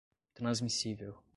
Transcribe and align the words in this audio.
transmissível 0.35 1.21